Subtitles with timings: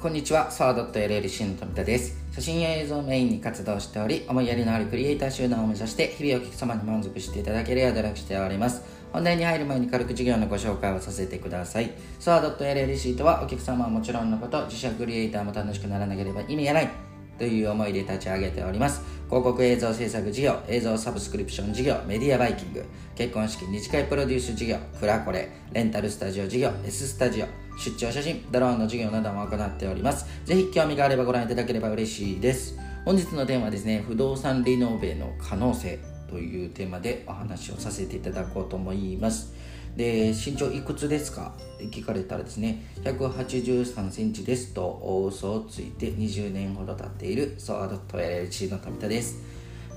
[0.00, 2.16] こんにちは、ソワドット LLC の富田です。
[2.30, 8.80] 写真や映像をメインに活動しており、思いやりのあるクリエイター集団を目指して、日々お客様に満足していただけるよう努力しております。
[9.12, 11.90] 本題に入る前に軽く事業のご紹介をさせてください。
[12.20, 16.88] ソワドット LLC とは、お客様はもちろんのこと、自社クリエイターも楽しくならなければ意味がない。
[17.36, 19.02] という思いで立ち上げております。
[19.26, 22.84] 広告映像制作事業、映像サブスクリプション事業、メディアバイキング、
[23.16, 30.26] 結婚式二次会プロデュース事業、クラコレ、レンタルスタジオ事業、S スタジオ、出張写真、ドローンの授業なども行っております。
[30.44, 32.76] ぜひ興味があればご覧いただければ嬉しいです。
[33.04, 39.54] 本日のテーマはですね、不動産リノベの可能性というテーマでお話をさせていただこうと思います。
[39.96, 41.54] で、身長いくつですか？
[41.76, 49.36] って聞かれたらですね、183センチですとお嘘をついて20年ほど経っているソアドット LLC の富田です。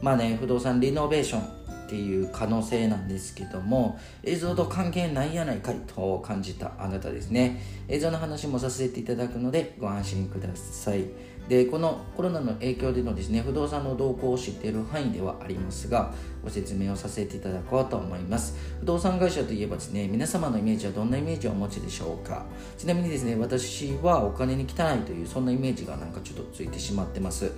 [0.01, 7.61] まあね、不動産リノベーションっていう可能性なんですけども映像と関係ないやないかいと感じたあなたですね。
[7.89, 11.03] 映像の話もさせていただくのでご安心ください。
[11.49, 18.55] でこのコロナの影響でのですね不動産の動向を知っている範囲ではありますがご説明をさせていただこうと思います。
[18.79, 22.45] 不動産会社といえばですね皆様のイメージはどんなイメージをお持ちでしょうか。
[22.77, 27.51] ちなみにですね私はお金に汚いというそんなイメージがなんかちょっとついてしまってます。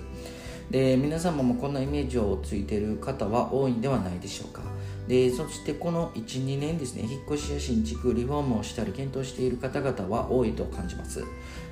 [0.70, 4.62] で皆様もこんなイメージをついてる方は多いんではないでしょうか。
[5.06, 11.24] でそしてこの12年ですね引っ越しや新築リフォームをしたり検討している方々は多いと感じます。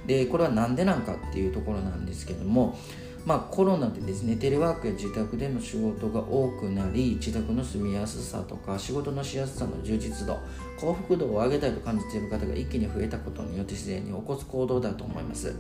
[0.07, 2.77] でこれは何でなんかっていうところなんですけども
[3.25, 10.37] まあ、コロナでですねテレワークや自宅での仕事が多くなり自宅の住みやすさとか仕事のしやすさの充実度
[10.77, 15.55] 幸福度を上げたいと感じている方が一気に増えたことによって自然に起こす行動だと思います。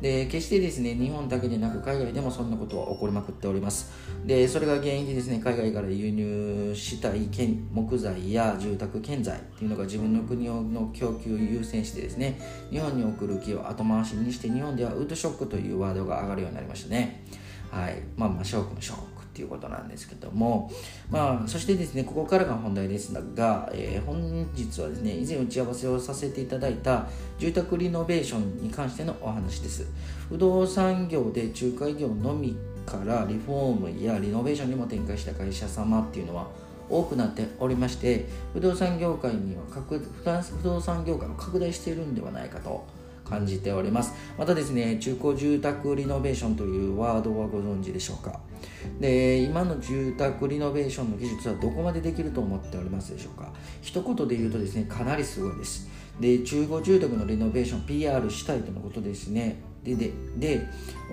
[0.00, 3.90] で決してですね日本だけでなく海外でもそんなことは起こりまくっております。
[4.24, 7.28] でそれが原因でですね海外から輸入したい
[7.72, 12.40] 木材や住宅建材っていうのが自分の国の供給を優先してですね
[12.70, 17.24] 日本に送る木を後回しにして日本ではウッドショックというワードが上がるようになりましたね。
[17.70, 18.02] はい。
[18.16, 19.19] まあまあショックのショック。
[19.40, 20.70] っていうことなんですけども、
[21.10, 24.20] まあ、そしてですね、ここからが本題ですが、えー、本
[24.54, 27.06] 日はですね、以前打ち合わせをさせていただいた
[27.38, 29.86] 住宅リノベーションに関してのお話です。
[30.28, 36.48] 不動産業で仲介業のみからリフォームやリノベーションにも展開した会社様っていうのは
[36.90, 42.84] 多くなっておりまして不動産業界には不動産業界を拡大しているんではないかと
[43.30, 44.12] 感じております。
[44.36, 48.40] またですね中古住宅リノベーションというワードはご存知でしょうか？
[49.00, 53.52] で今の住宅リノベーションの技術はどこまでできると思っておりますでしょうか？
[53.80, 55.88] 一言で言うとですねかなりすごいです。
[56.18, 59.62] で中古住宅のリノベーション PR したいとのことですね。
[59.82, 60.60] ででで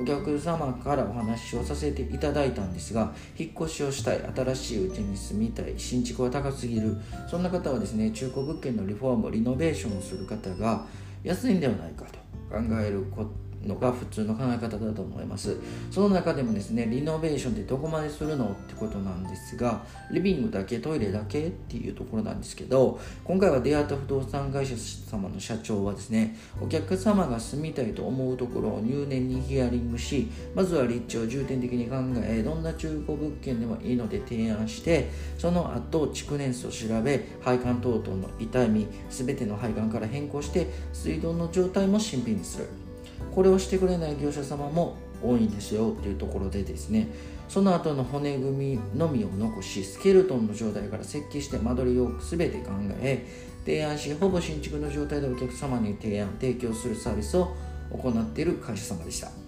[0.01, 6.97] お客様からお話をさせていただいたんですが引っ越しをしたい新しい家に住みたい新築は高すぎる。
[7.31, 10.85] そんな方はですね中古物件のリフォームリノベーションをする方が
[11.23, 12.19] 安いんではないかと。
[12.49, 15.57] 考えることのが普通の考え方だと思います。
[15.91, 24.75] その中でもですねリノベーションってどこまでするのってことなんですがリビングだけトイレだけっていうところなんですけど今回は出会った不動産会社
[25.09, 42.86] 様の社長はですねお客様が住みたいと思うところを入念にヒアリングしまずは立地を重点的に考えどんな中古物件でもいいので提案してその後築年数を調べ配管等々の痛み全ての配管から変更して水道の状態も新品にする。
[43.33, 47.07] これをしてくれない業者様も多いんですよっていうところでですね。
[47.47, 53.25] その後の骨組みのみを残しスケルトンの状態から設計して間取りを全て考え
[53.65, 57.55] 提案しほぼ新築の状態でお客様に提案提供するサービスを
[57.91, 59.46] 行っている会社様でした。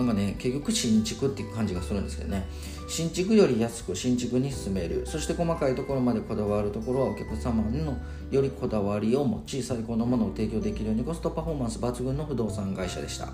[0.00, 2.46] なんかね結局新築っていう感じがするんですけどね。
[2.88, 5.06] 新築より安く新築に住める。
[5.06, 7.96] そして細かいところまでこだわるところはお客様の
[8.32, 13.28] よりこだわりを持ち最高のものを提供できるようにコストパフォーマンス抜群の不動産会社でした。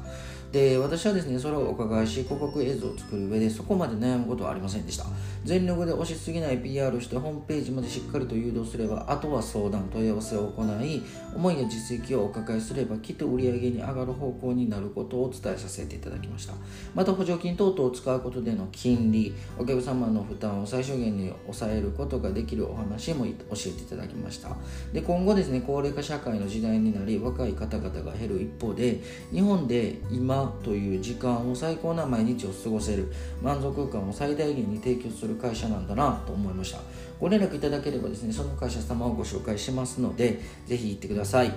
[0.52, 5.06] で私はですねそれをお伺いし広告映像を作る上でそこまで悩むことはありませんでした。
[5.44, 11.02] 全力で押しすぎない PR をしてホームページまでしっかりと誘導すればあとは相談問い合わせを行い
[11.34, 16.52] 思いや実績をお抱えすればきっと売り上げに上がる方向になることをお伝えさせていただきました。
[16.94, 24.56] また補助金等々を使うことでの金利お客様の負担を最小限に抑えることができるお話も教えていただきました。
[24.92, 29.00] で今後ですね高齢化社会の時代になり若い方々が減る一方で
[29.32, 33.12] 日本で今という時間を最高な毎日を過ごせる
[33.42, 36.78] 満足感を最大限に提供する会社なんだなと思いました。
[37.20, 41.52] ご連絡いただければですねその会社様をご紹介しますのでぜひ行ってください。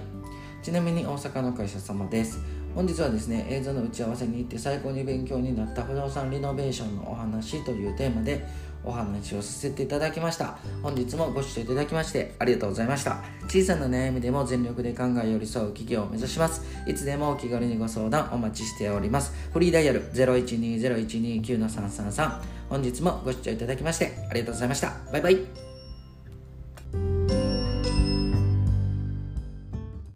[0.62, 2.40] ちなみに大阪の会社様です。
[2.76, 8.46] 本日はですね映像の打ち合わせに行って最高に勉強になった不動産リノベーションのお話というテーマで
[8.84, 10.58] お話をさせていただきました。
[10.82, 13.22] 本日もご視聴いただきましてありがとうございました。
[13.48, 16.64] 小さな悩みでも全力で考え寄り添う企業を目指します。
[16.88, 19.34] いつでもお気軽にご相談お待ちしております。
[19.52, 24.94] フリーダイヤル0120-129-333本日もご視聴いただきましてありがとうございました。
[25.12, 25.69] バイバイ。